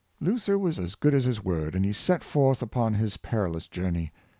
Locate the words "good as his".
0.95-1.43